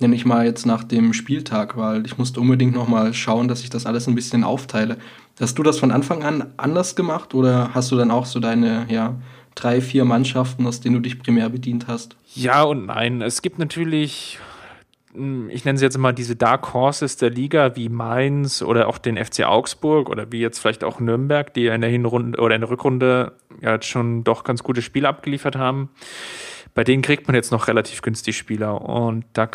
[0.00, 3.70] nenne ich mal jetzt nach dem Spieltag, weil ich musste unbedingt nochmal schauen, dass ich
[3.70, 4.96] das alles ein bisschen aufteile.
[5.40, 8.86] Hast du das von Anfang an anders gemacht oder hast du dann auch so deine,
[8.88, 9.16] ja,
[9.54, 12.16] drei, vier Mannschaften, aus denen du dich primär bedient hast?
[12.34, 13.22] Ja und nein.
[13.22, 14.38] Es gibt natürlich,
[15.14, 18.98] hm, ich nenne sie jetzt mal diese Dark Horses der Liga, wie Mainz oder auch
[18.98, 22.60] den FC Augsburg oder wie jetzt vielleicht auch Nürnberg, die in der Hinrunde oder in
[22.60, 25.90] der Rückrunde ja schon doch ganz gute Spiele abgeliefert haben.
[26.74, 29.48] Bei denen kriegt man jetzt noch relativ günstig Spieler und da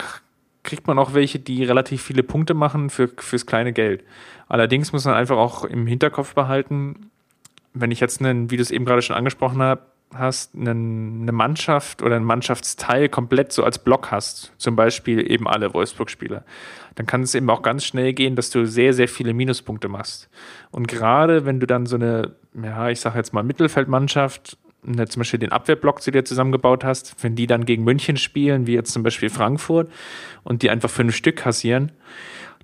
[0.68, 4.04] kriegt man auch welche, die relativ viele Punkte machen für, fürs kleine Geld.
[4.48, 7.10] Allerdings muss man einfach auch im Hinterkopf behalten,
[7.82, 9.82] wenn ich jetzt einen, wie du es eben gerade schon angesprochen habe,
[10.14, 15.48] hast, einen, eine Mannschaft oder einen Mannschaftsteil komplett so als Block hast, zum Beispiel eben
[15.48, 16.44] alle Wolfsburg-Spieler,
[16.96, 20.30] dann kann es eben auch ganz schnell gehen, dass du sehr, sehr viele Minuspunkte machst.
[20.72, 25.20] Und gerade wenn du dann so eine, ja, ich sage jetzt mal Mittelfeldmannschaft, eine, zum
[25.20, 28.94] Beispiel den Abwehrblock zu dir zusammengebaut hast, wenn die dann gegen München spielen, wie jetzt
[28.94, 29.92] zum Beispiel Frankfurt,
[30.44, 31.92] und die einfach fünf Stück kassieren,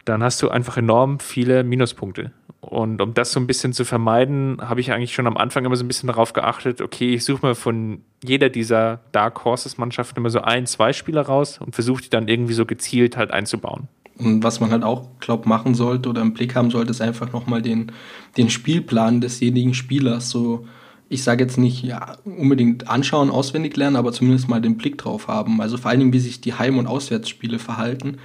[0.05, 2.31] dann hast du einfach enorm viele Minuspunkte.
[2.61, 5.75] Und um das so ein bisschen zu vermeiden, habe ich eigentlich schon am Anfang immer
[5.75, 10.17] so ein bisschen darauf geachtet, okay, ich suche mal von jeder dieser Dark Horses Mannschaften
[10.17, 13.89] immer so ein, zwei Spieler raus und versuche die dann irgendwie so gezielt halt einzubauen.
[14.17, 17.33] Und was man halt auch, glaube machen sollte oder im Blick haben sollte, ist einfach
[17.33, 17.91] nochmal den,
[18.37, 20.65] den Spielplan desjenigen Spielers so,
[21.09, 25.27] ich sage jetzt nicht ja, unbedingt anschauen, auswendig lernen, aber zumindest mal den Blick drauf
[25.27, 25.61] haben.
[25.61, 28.19] Also vor allen Dingen, wie sich die Heim- und Auswärtsspiele verhalten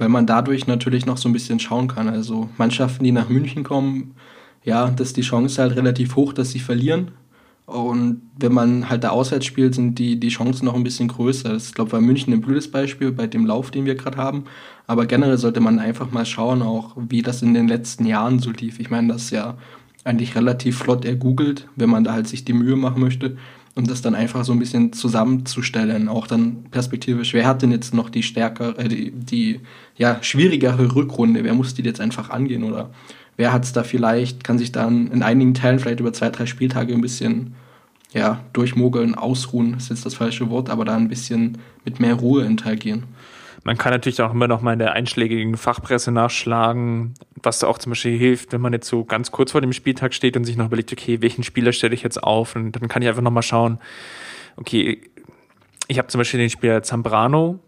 [0.00, 2.08] weil man dadurch natürlich noch so ein bisschen schauen kann.
[2.08, 4.14] Also Mannschaften, die nach München kommen,
[4.64, 7.10] ja, das ist die Chance halt relativ hoch, dass sie verlieren.
[7.66, 11.50] Und wenn man halt da auswärts spielt, sind die, die Chancen noch ein bisschen größer.
[11.50, 14.16] Das ist, glaube ich, bei München ein blödes Beispiel bei dem Lauf, den wir gerade
[14.16, 14.44] haben.
[14.86, 18.50] Aber generell sollte man einfach mal schauen, auch wie das in den letzten Jahren so
[18.50, 18.80] lief.
[18.80, 19.58] Ich meine, das ist ja
[20.04, 23.36] eigentlich relativ flott ergoogelt, wenn man da halt sich die Mühe machen möchte
[23.74, 27.94] um das dann einfach so ein bisschen zusammenzustellen, auch dann perspektivisch, wer hat denn jetzt
[27.94, 29.60] noch die stärkere, äh, die, die
[29.96, 32.90] ja, schwierigere Rückrunde, wer muss die jetzt einfach angehen oder
[33.36, 36.46] wer hat es da vielleicht, kann sich dann in einigen Teilen vielleicht über zwei, drei
[36.46, 37.54] Spieltage ein bisschen
[38.12, 42.44] ja, durchmogeln, ausruhen, ist jetzt das falsche Wort, aber da ein bisschen mit mehr Ruhe
[42.44, 43.04] interagieren.
[43.62, 47.90] Man kann natürlich auch immer noch mal in der einschlägigen Fachpresse nachschlagen, was auch zum
[47.90, 50.66] Beispiel hilft, wenn man jetzt so ganz kurz vor dem Spieltag steht und sich noch
[50.66, 52.56] überlegt, okay, welchen Spieler stelle ich jetzt auf?
[52.56, 53.78] Und dann kann ich einfach noch mal schauen,
[54.56, 55.02] okay,
[55.88, 57.58] ich habe zum Beispiel den Spieler Zambrano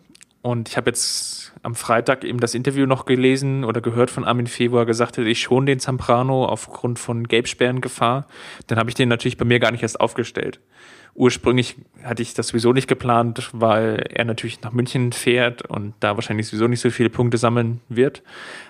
[0.41, 4.49] und ich habe jetzt am Freitag eben das Interview noch gelesen oder gehört von Armin
[4.59, 8.27] er gesagt hat, ich schon den Zambrano aufgrund von Gelbsperrengefahr.
[8.67, 10.61] Dann habe ich den natürlich bei mir gar nicht erst aufgestellt.
[11.15, 16.17] Ursprünglich hatte ich das sowieso nicht geplant, weil er natürlich nach München fährt und da
[16.17, 18.23] wahrscheinlich sowieso nicht so viele Punkte sammeln wird.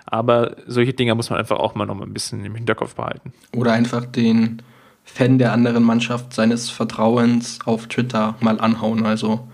[0.06, 3.32] Aber solche Dinge muss man einfach auch mal noch mal ein bisschen im Hinterkopf behalten.
[3.54, 4.60] Oder einfach den
[5.04, 9.06] Fan der anderen Mannschaft seines Vertrauens auf Twitter mal anhauen.
[9.06, 9.46] Also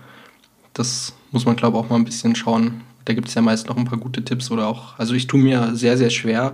[0.73, 2.81] das muss man, glaube ich, auch mal ein bisschen schauen.
[3.05, 5.39] Da gibt es ja meist noch ein paar gute Tipps oder auch, also ich tue
[5.39, 6.53] mir sehr, sehr schwer,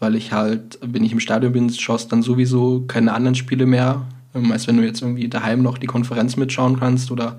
[0.00, 4.06] weil ich halt, wenn ich im Stadion bin, schaust dann sowieso keine anderen Spiele mehr
[4.34, 7.38] ähm, als wenn du jetzt irgendwie daheim noch die Konferenz mitschauen kannst oder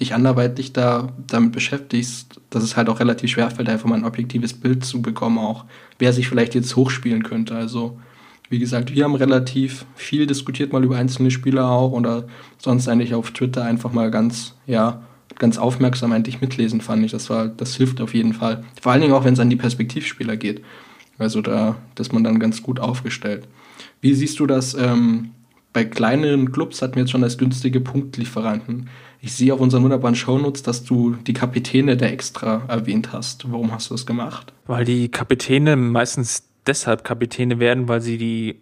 [0.00, 4.04] dich anderweitig da damit beschäftigst, dass es halt auch relativ schwer fällt, einfach mal ein
[4.04, 5.64] objektives Bild zu bekommen, auch
[5.98, 7.56] wer sich vielleicht jetzt hochspielen könnte.
[7.56, 7.98] Also
[8.48, 12.26] wie gesagt, wir haben relativ viel diskutiert mal über einzelne Spieler auch oder
[12.58, 15.02] sonst eigentlich auf Twitter einfach mal ganz, ja,
[15.38, 17.12] ganz aufmerksam eigentlich mitlesen, fand ich.
[17.12, 18.64] Das war, das hilft auf jeden Fall.
[18.80, 20.62] Vor allen Dingen auch, wenn es an die Perspektivspieler geht.
[21.18, 23.46] Also da, dass man dann ganz gut aufgestellt.
[24.00, 25.30] Wie siehst du das ähm,
[25.72, 28.88] bei kleineren Clubs hatten wir jetzt schon als günstige Punktlieferanten.
[29.20, 33.50] Ich sehe auf unseren wunderbaren Shownotes, dass du die Kapitäne der Extra erwähnt hast.
[33.50, 34.52] Warum hast du das gemacht?
[34.66, 38.60] Weil die Kapitäne meistens deshalb Kapitäne werden, weil sie die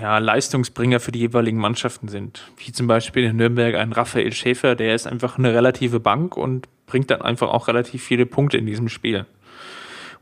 [0.00, 2.50] ja, Leistungsbringer für die jeweiligen Mannschaften sind.
[2.56, 6.68] Wie zum Beispiel in Nürnberg ein Raphael Schäfer, der ist einfach eine relative Bank und
[6.86, 9.26] bringt dann einfach auch relativ viele Punkte in diesem Spiel.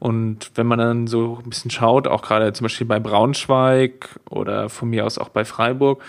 [0.01, 4.71] Und wenn man dann so ein bisschen schaut, auch gerade zum Beispiel bei Braunschweig oder
[4.71, 6.03] von mir aus auch bei Freiburg,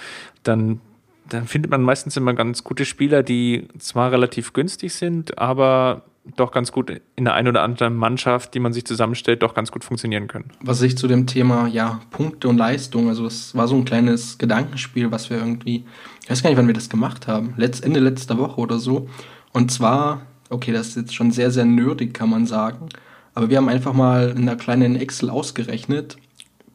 [0.43, 0.80] dann,
[1.27, 6.04] dann findet man meistens immer ganz gute Spieler, die zwar relativ günstig sind, aber
[6.38, 9.71] doch ganz gut in der einen oder anderen Mannschaft, die man sich zusammenstellt, doch ganz
[9.71, 10.51] gut funktionieren können.
[10.62, 14.38] Was ich zu dem Thema, ja, Punkte und Leistung, also es war so ein kleines
[14.38, 15.84] Gedankenspiel, was wir irgendwie,
[16.23, 19.10] ich weiß gar nicht, wann wir das gemacht haben, Letz, Ende letzter Woche oder so.
[19.51, 22.88] Und zwar, okay, das ist jetzt schon sehr, sehr nerdig, kann man sagen,
[23.34, 26.17] aber wir haben einfach mal in einer kleinen Excel ausgerechnet,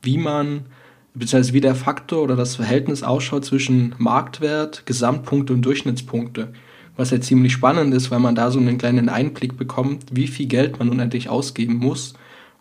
[0.03, 0.67] wie man,
[1.15, 6.53] beziehungsweise wie der Faktor oder das Verhältnis ausschaut zwischen Marktwert, Gesamtpunkte und Durchschnittspunkte.
[6.97, 10.47] Was ja ziemlich spannend ist, weil man da so einen kleinen Einblick bekommt, wie viel
[10.47, 12.15] Geld man nun endlich ausgeben muss,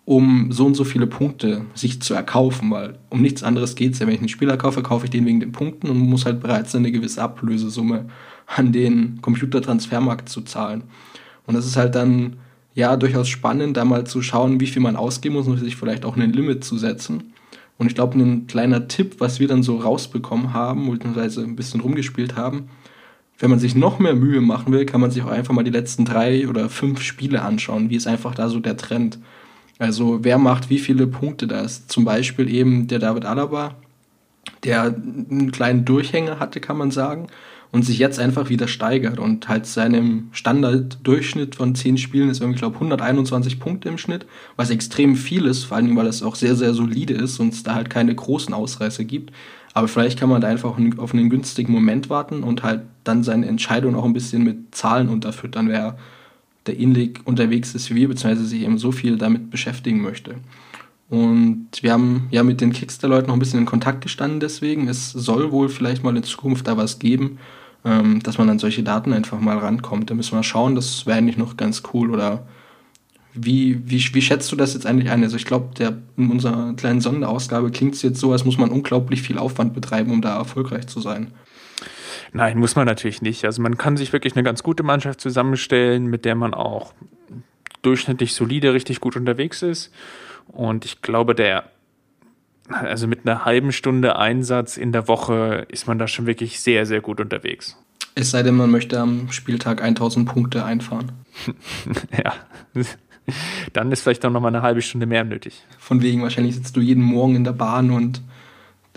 [0.04, 4.00] um so und so viele Punkte sich zu erkaufen, weil um nichts anderes geht es
[4.00, 4.08] ja.
[4.08, 6.76] Wenn ich einen Spieler kaufe, kaufe ich den wegen den Punkten und muss halt bereits
[6.76, 8.08] eine gewisse Ablösesumme
[8.46, 10.84] an den Computertransfermarkt zu zahlen.
[11.48, 12.36] Und das ist halt dann
[12.76, 16.06] ja durchaus spannend, da mal zu schauen, wie viel man ausgeben muss und sich vielleicht
[16.06, 17.34] auch ein Limit zu setzen.
[17.78, 21.82] Und ich glaube, ein kleiner Tipp, was wir dann so rausbekommen haben, beziehungsweise ein bisschen
[21.82, 22.70] rumgespielt haben,
[23.38, 25.72] wenn man sich noch mehr Mühe machen will, kann man sich auch einfach mal die
[25.72, 27.90] letzten drei oder fünf Spiele anschauen.
[27.90, 29.20] Wie ist einfach da so der Trend?
[29.78, 31.92] Also wer macht wie viele Punkte da ist?
[31.92, 33.76] Zum Beispiel eben der David Alaba,
[34.64, 37.28] der einen kleinen Durchhänger hatte, kann man sagen,
[37.76, 42.60] und sich jetzt einfach wieder steigert und halt seinem Standarddurchschnitt von 10 Spielen ist irgendwie,
[42.60, 46.56] glaube 121 Punkte im Schnitt, was extrem viel ist, vor allem weil es auch sehr,
[46.56, 49.34] sehr solide ist und es da halt keine großen Ausreißer gibt.
[49.74, 53.46] Aber vielleicht kann man da einfach auf einen günstigen Moment warten und halt dann seine
[53.46, 55.98] Entscheidung auch ein bisschen mit Zahlen unterfüttern, wer
[56.68, 60.36] der ähnlich unterwegs ist wie wir, beziehungsweise sich eben so viel damit beschäftigen möchte.
[61.10, 64.88] Und wir haben ja mit den Kickstarter-Leuten noch ein bisschen in Kontakt gestanden deswegen.
[64.88, 67.38] Es soll wohl vielleicht mal in Zukunft da was geben,
[67.86, 70.10] ähm, dass man an solche Daten einfach mal rankommt.
[70.10, 72.12] Da müssen wir schauen, das wäre eigentlich noch ganz cool.
[72.12, 72.45] Oder
[73.34, 75.24] wie, wie, wie schätzt du das jetzt eigentlich ein?
[75.24, 75.69] Also ich glaube,
[76.17, 80.12] in unserer kleinen Sonderausgabe klingt es jetzt so, als muss man unglaublich viel Aufwand betreiben,
[80.12, 81.32] um da erfolgreich zu sein.
[82.34, 83.45] Nein, muss man natürlich nicht.
[83.45, 86.93] Also man kann sich wirklich eine ganz gute Mannschaft zusammenstellen, mit der man auch
[87.82, 89.93] durchschnittlich solide, richtig gut unterwegs ist.
[90.48, 91.69] Und ich glaube, der,
[92.69, 96.86] also mit einer halben Stunde Einsatz in der Woche ist man da schon wirklich sehr,
[96.86, 97.78] sehr gut unterwegs.
[98.15, 101.12] Es sei denn, man möchte am Spieltag 1000 Punkte einfahren.
[102.23, 102.34] ja.
[103.73, 105.63] Dann ist vielleicht auch noch mal eine halbe Stunde mehr nötig.
[105.78, 108.21] Von wegen, wahrscheinlich sitzt du jeden Morgen in der Bahn und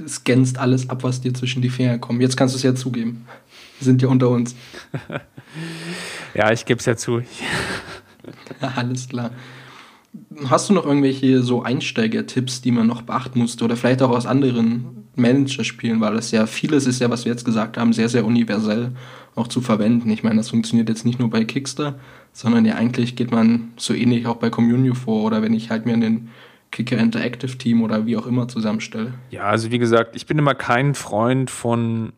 [0.07, 2.21] scannst alles ab, was dir zwischen die Finger kommt.
[2.21, 3.27] Jetzt kannst du es ja zugeben.
[3.79, 4.55] Wir sind ja unter uns.
[6.35, 7.23] ja, ich gebe es ja zu.
[8.77, 9.31] alles klar.
[10.47, 14.27] Hast du noch irgendwelche so Einsteiger-Tipps, die man noch beachten musste oder vielleicht auch aus
[14.27, 18.25] anderen Manager-Spielen, weil das ja vieles ist ja, was wir jetzt gesagt haben, sehr, sehr
[18.25, 18.93] universell
[19.35, 20.11] auch zu verwenden.
[20.11, 21.95] Ich meine, das funktioniert jetzt nicht nur bei Kickstar,
[22.33, 25.87] sondern ja eigentlich geht man so ähnlich auch bei Communio vor oder wenn ich halt
[25.87, 26.31] mir einen
[26.71, 29.15] Kicker Interactive Team oder wie auch immer zusammenstelle.
[29.31, 32.13] Ja, also wie gesagt, ich bin immer kein Freund von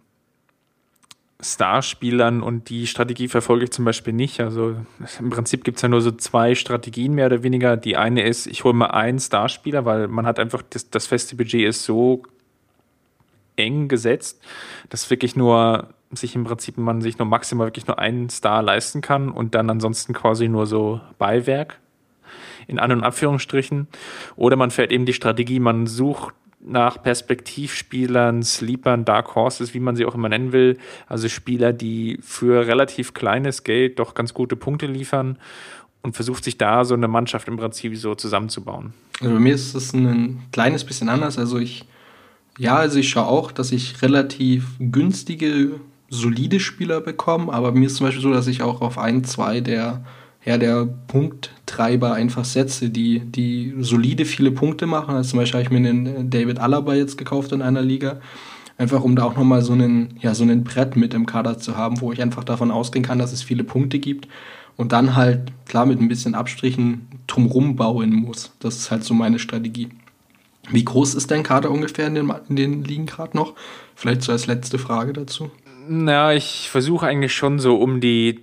[1.43, 4.41] Starspielern und die Strategie verfolge ich zum Beispiel nicht.
[4.41, 4.77] Also
[5.19, 7.77] im Prinzip gibt es ja nur so zwei Strategien mehr oder weniger.
[7.77, 11.37] Die eine ist, ich hole mal einen Starspieler, weil man hat einfach, das, das feste
[11.37, 12.23] Budget ist so
[13.57, 14.43] eng gesetzt,
[14.89, 19.01] dass wirklich nur sich im Prinzip man sich nur maximal wirklich nur einen Star leisten
[19.01, 21.79] kann und dann ansonsten quasi nur so Beiwerk
[22.67, 23.89] in An- und Abführungsstrichen.
[24.37, 29.97] Oder man fährt eben die Strategie, man sucht nach Perspektivspielern, Sleepern, Dark Horses, wie man
[29.97, 30.79] sie auch immer nennen will.
[31.07, 35.39] Also Spieler, die für relativ kleines Geld doch ganz gute Punkte liefern
[36.03, 38.93] und versucht sich da so eine Mannschaft im Prinzip so zusammenzubauen.
[39.21, 41.39] Also bei mir ist es ein kleines bisschen anders.
[41.39, 41.85] Also ich,
[42.59, 47.97] ja, also ich schaue auch, dass ich relativ günstige, solide Spieler bekomme, aber mir ist
[47.97, 50.05] zum Beispiel so, dass ich auch auf ein, zwei der
[50.45, 55.15] ja, der Punkttreiber einfach setze, die, die solide viele Punkte machen.
[55.15, 58.21] Also zum Beispiel habe ich mir den David Alaba jetzt gekauft in einer Liga.
[58.79, 61.77] Einfach um da auch nochmal so einen, ja, so einen Brett mit im Kader zu
[61.77, 64.29] haben, wo ich einfach davon ausgehen kann, dass es viele Punkte gibt.
[64.77, 68.53] Und dann halt, klar, mit ein bisschen Abstrichen drumrum bauen muss.
[68.61, 69.91] Das ist halt so meine Strategie.
[70.71, 73.55] Wie groß ist dein Kader ungefähr in den, in den Ligen gerade noch?
[73.95, 75.51] Vielleicht so als letzte Frage dazu.
[75.87, 78.41] Na, ich versuche eigentlich schon so um die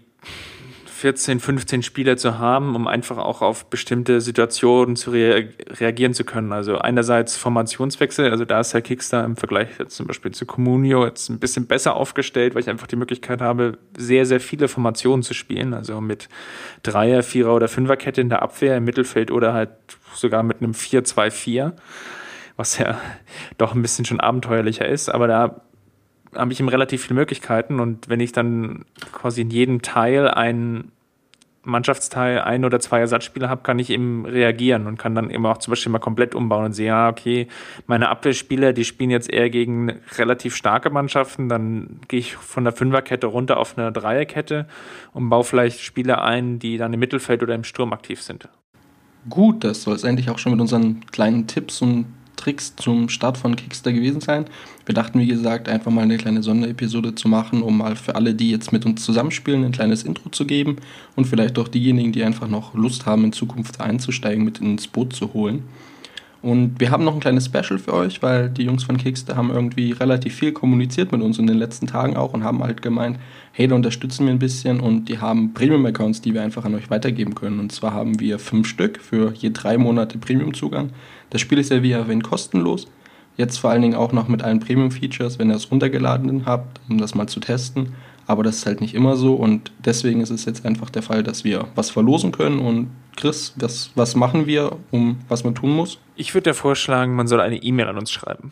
[0.97, 5.43] 14, 15 Spieler zu haben, um einfach auch auf bestimmte Situationen zu rea
[5.79, 6.51] reagieren zu können.
[6.51, 11.05] Also einerseits Formationswechsel, also da ist Herr Kickstar im Vergleich jetzt zum Beispiel zu Comunio
[11.05, 15.21] jetzt ein bisschen besser aufgestellt, weil ich einfach die Möglichkeit habe, sehr, sehr viele Formationen
[15.21, 15.75] zu spielen.
[15.75, 16.29] Also mit
[16.81, 19.69] Dreier, Vierer oder Fünferkette in der Abwehr, im Mittelfeld oder halt
[20.15, 21.73] sogar mit einem 4-2-4,
[22.55, 22.99] was ja
[23.59, 25.09] doch ein bisschen schon abenteuerlicher ist.
[25.09, 25.61] Aber da
[26.35, 30.91] habe ich ihm relativ viele Möglichkeiten und wenn ich dann quasi in jedem Teil einen
[31.67, 35.57] Mannschaftsteil ein oder zwei Ersatzspieler habe, kann ich eben reagieren und kann dann eben auch
[35.57, 37.47] zum Beispiel mal komplett umbauen und sehen, ja, okay,
[37.87, 42.73] meine Abwehrspieler, die spielen jetzt eher gegen relativ starke Mannschaften, dann gehe ich von der
[42.73, 44.65] Fünferkette runter auf eine Dreierkette
[45.13, 48.47] und baue vielleicht Spieler ein, die dann im Mittelfeld oder im Sturm aktiv sind.
[49.29, 52.05] Gut, das soll es endlich auch schon mit unseren kleinen Tipps und
[52.37, 54.45] Tricks zum Start von Kickstar gewesen sein.
[54.85, 58.33] Wir dachten, wie gesagt, einfach mal eine kleine Sonderepisode zu machen, um mal für alle,
[58.33, 60.77] die jetzt mit uns zusammenspielen, ein kleines Intro zu geben
[61.15, 65.13] und vielleicht auch diejenigen, die einfach noch Lust haben, in Zukunft einzusteigen, mit ins Boot
[65.13, 65.63] zu holen.
[66.41, 69.49] Und wir haben noch ein kleines Special für euch, weil die Jungs von Kickstar haben
[69.49, 73.17] irgendwie relativ viel kommuniziert mit uns in den letzten Tagen auch und haben halt gemeint,
[73.51, 76.89] hey, da unterstützen wir ein bisschen und die haben Premium-Accounts, die wir einfach an euch
[76.89, 77.59] weitergeben können.
[77.59, 80.91] Und zwar haben wir fünf Stück für je drei Monate Premium-Zugang.
[81.31, 82.87] Das Spiel ist ja wie erwähnt kostenlos.
[83.35, 86.97] Jetzt vor allen Dingen auch noch mit allen Premium-Features, wenn ihr es runtergeladen habt, um
[86.97, 87.93] das mal zu testen.
[88.27, 91.23] Aber das ist halt nicht immer so und deswegen ist es jetzt einfach der Fall,
[91.23, 92.59] dass wir was verlosen können.
[92.59, 95.97] Und Chris, was, was machen wir, um was man tun muss?
[96.17, 98.51] Ich würde dir vorschlagen, man soll eine E-Mail an uns schreiben.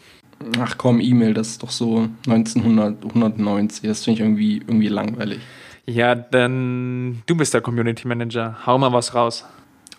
[0.59, 3.88] Ach komm, E-Mail, das ist doch so 1990.
[3.88, 5.39] Das finde ich irgendwie, irgendwie langweilig.
[5.85, 8.65] Ja, dann du bist der Community Manager.
[8.65, 9.45] Hau mal was raus.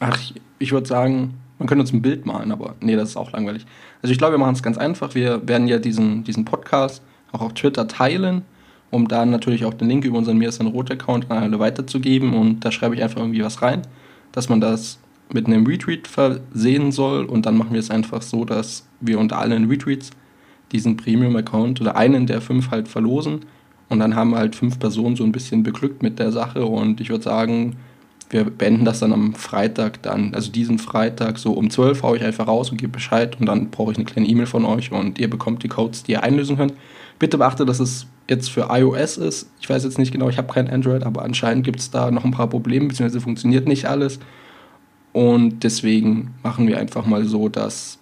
[0.00, 0.18] Ach,
[0.58, 3.66] ich würde sagen, man könnte uns ein Bild malen, aber nee, das ist auch langweilig.
[4.02, 5.14] Also ich glaube, wir machen es ganz einfach.
[5.14, 8.42] Wir werden ja diesen, diesen Podcast auch auf Twitter teilen,
[8.96, 12.32] um dann natürlich auch den Link über unseren Mir ist ein Rot-Account an alle weiterzugeben.
[12.32, 13.82] Und da schreibe ich einfach irgendwie was rein,
[14.32, 14.98] dass man das
[15.32, 17.26] mit einem Retweet versehen soll.
[17.26, 20.10] Und dann machen wir es einfach so, dass wir unter allen Retweets
[20.72, 23.40] diesen Premium-Account oder einen der fünf halt verlosen.
[23.88, 26.64] Und dann haben halt fünf Personen so ein bisschen beglückt mit der Sache.
[26.64, 27.76] Und ich würde sagen,
[28.30, 32.24] wir beenden das dann am Freitag dann, also diesen Freitag so um 12 haue ich
[32.24, 35.20] einfach raus und gebe Bescheid und dann brauche ich eine kleine E-Mail von euch und
[35.20, 36.72] ihr bekommt die Codes, die ihr einlösen könnt.
[37.20, 39.50] Bitte beachte, dass es jetzt für iOS ist.
[39.60, 42.24] Ich weiß jetzt nicht genau, ich habe kein Android, aber anscheinend gibt es da noch
[42.24, 44.18] ein paar Probleme, beziehungsweise funktioniert nicht alles.
[45.12, 47.98] Und deswegen machen wir einfach mal so, dass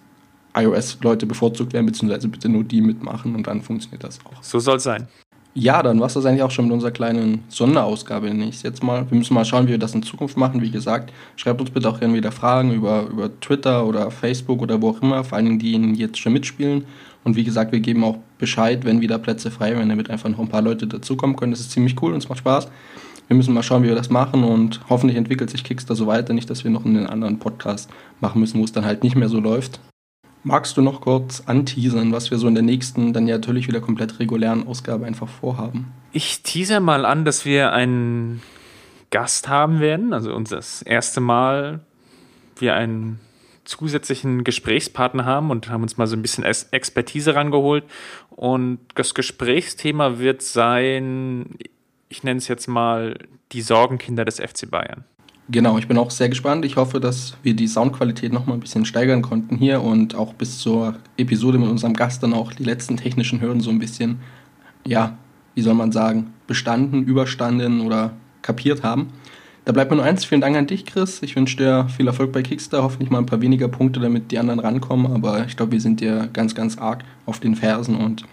[0.55, 4.41] iOS-Leute bevorzugt werden, beziehungsweise bitte nur die mitmachen und dann funktioniert das auch.
[4.41, 5.07] So soll es sein.
[5.57, 8.83] Ja, dann war es das eigentlich auch schon mit unserer kleinen Sonderausgabe, nenne ich jetzt
[8.83, 9.09] mal.
[9.09, 10.61] Wir müssen mal schauen, wie wir das in Zukunft machen.
[10.61, 14.81] Wie gesagt, schreibt uns bitte auch gerne wieder Fragen über, über Twitter oder Facebook oder
[14.81, 16.83] wo auch immer, vor allen Dingen die jetzt schon mitspielen.
[17.25, 20.39] Und wie gesagt, wir geben auch Bescheid, wenn wieder Plätze frei werden, damit einfach noch
[20.39, 21.51] ein paar Leute dazukommen können.
[21.51, 22.69] Das ist ziemlich cool und es macht Spaß.
[23.27, 26.33] Wir müssen mal schauen, wie wir das machen und hoffentlich entwickelt sich Kickstar so weiter.
[26.33, 27.89] Nicht, dass wir noch einen anderen Podcast
[28.21, 29.79] machen müssen, wo es dann halt nicht mehr so läuft.
[30.43, 33.81] Magst du noch kurz anteasern, was wir so in der nächsten, dann ja natürlich wieder
[33.81, 35.91] komplett regulären Ausgabe einfach vorhaben?
[36.11, 38.43] Ich teaser mal an, dass wir einen
[39.09, 41.79] Gast haben werden, also uns das erste Mal
[42.57, 43.19] wir einen
[43.65, 47.83] zusätzlichen Gesprächspartner haben und haben uns mal so ein bisschen Expertise rangeholt.
[48.29, 51.55] Und das Gesprächsthema wird sein,
[52.09, 53.17] ich nenne es jetzt mal
[53.51, 55.03] die Sorgenkinder des FC Bayern.
[55.47, 56.65] Genau, ich bin auch sehr gespannt.
[56.65, 60.33] Ich hoffe, dass wir die Soundqualität noch mal ein bisschen steigern konnten hier und auch
[60.33, 64.19] bis zur Episode mit unserem Gast dann auch die letzten technischen Hürden so ein bisschen,
[64.87, 65.17] ja,
[65.53, 69.09] wie soll man sagen, bestanden, überstanden oder kapiert haben.
[69.65, 70.23] Da bleibt mir nur eins.
[70.23, 71.23] Vielen Dank an dich, Chris.
[71.23, 72.83] Ich wünsche dir viel Erfolg bei Kickstar.
[72.83, 75.11] Hoffentlich mal ein paar weniger Punkte, damit die anderen rankommen.
[75.11, 77.95] Aber ich glaube, wir sind dir ganz, ganz arg auf den Fersen.
[77.95, 78.25] Und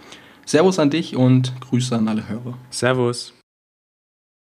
[0.45, 2.59] Servus an dich und Grüße an alle Hörer.
[2.71, 3.33] Servus.